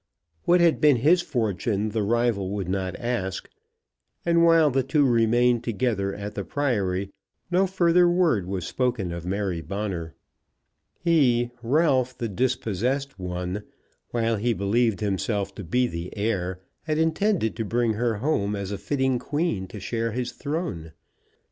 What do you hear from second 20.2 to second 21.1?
throne.